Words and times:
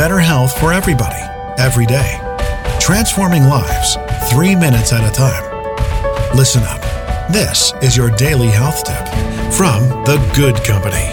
better 0.00 0.18
health 0.18 0.58
for 0.58 0.72
everybody, 0.72 1.20
every 1.58 1.84
day. 1.84 2.18
Transforming 2.80 3.42
lives, 3.44 3.98
three 4.30 4.56
minutes 4.56 4.94
at 4.94 5.06
a 5.06 5.12
time. 5.14 5.44
Listen 6.34 6.62
up. 6.62 6.80
This 7.30 7.74
is 7.82 7.98
your 7.98 8.08
daily 8.12 8.46
health 8.46 8.82
tip 8.82 9.06
from 9.52 9.82
The 10.06 10.16
Good 10.34 10.56
Company. 10.64 11.04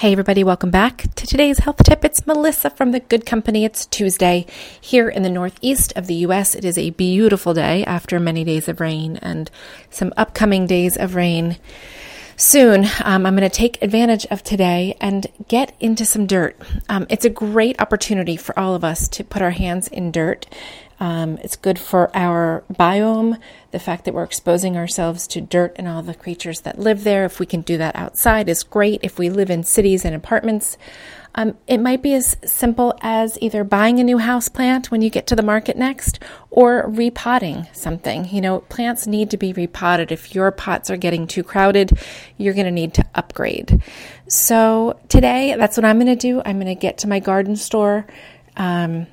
Hey, 0.00 0.12
everybody, 0.12 0.44
welcome 0.44 0.70
back 0.70 1.06
to 1.14 1.26
today's 1.26 1.60
health 1.60 1.82
tip. 1.82 2.04
It's 2.04 2.26
Melissa 2.26 2.68
from 2.68 2.92
The 2.92 3.00
Good 3.00 3.24
Company. 3.24 3.64
It's 3.64 3.86
Tuesday 3.86 4.44
here 4.78 5.08
in 5.08 5.22
the 5.22 5.30
northeast 5.30 5.94
of 5.96 6.08
the 6.08 6.14
U.S. 6.26 6.54
It 6.54 6.66
is 6.66 6.76
a 6.76 6.90
beautiful 6.90 7.54
day 7.54 7.86
after 7.86 8.20
many 8.20 8.44
days 8.44 8.68
of 8.68 8.80
rain 8.80 9.16
and 9.22 9.50
some 9.88 10.12
upcoming 10.14 10.66
days 10.66 10.94
of 10.98 11.14
rain 11.14 11.56
soon. 12.36 12.84
Um, 13.02 13.26
I'm 13.26 13.36
going 13.36 13.48
to 13.48 13.48
take 13.48 13.82
advantage 13.82 14.26
of 14.26 14.42
today 14.42 14.96
and 15.00 15.26
get 15.48 15.74
into 15.80 16.04
some 16.04 16.26
dirt. 16.26 16.56
Um, 16.88 17.06
it's 17.08 17.24
a 17.24 17.30
great 17.30 17.80
opportunity 17.80 18.36
for 18.36 18.58
all 18.58 18.74
of 18.74 18.84
us 18.84 19.08
to 19.08 19.24
put 19.24 19.42
our 19.42 19.50
hands 19.50 19.88
in 19.88 20.12
dirt 20.12 20.46
um, 20.98 21.38
it's 21.38 21.56
good 21.56 21.78
for 21.78 22.14
our 22.16 22.64
biome, 22.72 23.38
the 23.70 23.78
fact 23.78 24.04
that 24.04 24.14
we're 24.14 24.22
exposing 24.22 24.76
ourselves 24.76 25.26
to 25.28 25.40
dirt 25.40 25.74
and 25.76 25.86
all 25.86 26.02
the 26.02 26.14
creatures 26.14 26.60
that 26.62 26.78
live 26.78 27.04
there. 27.04 27.24
If 27.24 27.38
we 27.38 27.46
can 27.46 27.60
do 27.60 27.76
that 27.76 27.94
outside, 27.96 28.48
is 28.48 28.62
great. 28.62 29.00
If 29.02 29.18
we 29.18 29.28
live 29.28 29.50
in 29.50 29.62
cities 29.62 30.04
and 30.04 30.14
apartments, 30.14 30.78
um, 31.34 31.58
it 31.66 31.78
might 31.78 32.02
be 32.02 32.14
as 32.14 32.38
simple 32.46 32.96
as 33.02 33.36
either 33.42 33.62
buying 33.62 34.00
a 34.00 34.04
new 34.04 34.16
house 34.16 34.48
plant 34.48 34.90
when 34.90 35.02
you 35.02 35.10
get 35.10 35.26
to 35.26 35.36
the 35.36 35.42
market 35.42 35.76
next 35.76 36.18
or 36.50 36.86
repotting 36.88 37.66
something. 37.74 38.26
You 38.30 38.40
know, 38.40 38.60
plants 38.60 39.06
need 39.06 39.30
to 39.30 39.36
be 39.36 39.52
repotted. 39.52 40.10
If 40.10 40.34
your 40.34 40.50
pots 40.50 40.88
are 40.88 40.96
getting 40.96 41.26
too 41.26 41.42
crowded, 41.42 41.92
you're 42.38 42.54
going 42.54 42.64
to 42.64 42.72
need 42.72 42.94
to 42.94 43.04
upgrade. 43.14 43.82
So 44.28 44.98
today, 45.08 45.54
that's 45.58 45.76
what 45.76 45.84
I'm 45.84 45.98
going 45.98 46.06
to 46.06 46.16
do. 46.16 46.40
I'm 46.42 46.56
going 46.56 46.74
to 46.74 46.74
get 46.74 46.98
to 46.98 47.08
my 47.08 47.20
garden 47.20 47.56
store. 47.56 48.06
Um, 48.56 49.06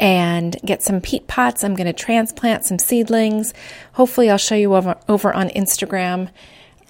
and 0.00 0.56
get 0.64 0.82
some 0.82 1.00
peat 1.00 1.28
pots. 1.28 1.62
I'm 1.62 1.76
going 1.76 1.86
to 1.86 1.92
transplant 1.92 2.64
some 2.64 2.78
seedlings. 2.78 3.52
Hopefully, 3.92 4.30
I'll 4.30 4.38
show 4.38 4.56
you 4.56 4.74
over, 4.74 4.98
over 5.08 5.32
on 5.32 5.50
Instagram. 5.50 6.30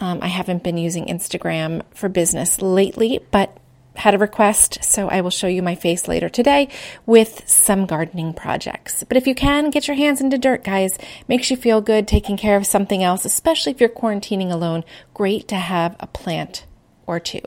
Um, 0.00 0.20
I 0.22 0.28
haven't 0.28 0.62
been 0.62 0.78
using 0.78 1.06
Instagram 1.06 1.82
for 1.92 2.08
business 2.08 2.62
lately, 2.62 3.20
but 3.30 3.54
had 3.96 4.14
a 4.14 4.18
request, 4.18 4.82
so 4.82 5.08
I 5.08 5.20
will 5.20 5.30
show 5.30 5.48
you 5.48 5.62
my 5.62 5.74
face 5.74 6.08
later 6.08 6.28
today 6.28 6.68
with 7.04 7.42
some 7.46 7.84
gardening 7.84 8.32
projects. 8.32 9.04
But 9.04 9.16
if 9.16 9.26
you 9.26 9.34
can, 9.34 9.70
get 9.70 9.88
your 9.88 9.96
hands 9.96 10.20
into 10.20 10.38
dirt, 10.38 10.64
guys. 10.64 10.96
Makes 11.28 11.50
you 11.50 11.56
feel 11.56 11.80
good 11.80 12.06
taking 12.06 12.36
care 12.36 12.56
of 12.56 12.64
something 12.64 13.02
else, 13.02 13.24
especially 13.24 13.72
if 13.72 13.80
you're 13.80 13.90
quarantining 13.90 14.50
alone. 14.50 14.84
Great 15.12 15.48
to 15.48 15.56
have 15.56 15.96
a 16.00 16.06
plant 16.06 16.64
or 17.10 17.20
two. 17.20 17.42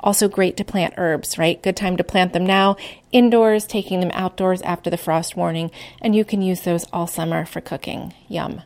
Also, 0.00 0.28
great 0.28 0.56
to 0.56 0.64
plant 0.64 0.94
herbs, 0.96 1.38
right? 1.38 1.62
Good 1.62 1.76
time 1.76 1.96
to 1.96 2.04
plant 2.04 2.32
them 2.32 2.44
now, 2.44 2.76
indoors, 3.12 3.66
taking 3.66 4.00
them 4.00 4.10
outdoors 4.12 4.62
after 4.62 4.90
the 4.90 4.96
frost 4.96 5.36
warning, 5.36 5.70
and 6.02 6.14
you 6.14 6.24
can 6.24 6.42
use 6.42 6.62
those 6.62 6.84
all 6.92 7.06
summer 7.06 7.44
for 7.46 7.60
cooking. 7.60 8.12
Yum. 8.28 8.62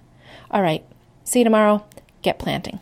All 0.51 0.62
right, 0.62 0.84
see 1.25 1.41
you 1.41 1.45
tomorrow. 1.45 1.84
Get 2.23 2.39
planting. 2.39 2.81